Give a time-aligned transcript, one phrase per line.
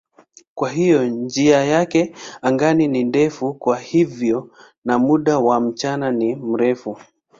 [0.55, 4.51] Kwa hiyo njia yake angani ni ndefu na hivyo
[4.85, 6.97] muda wa mchana ni mrefu.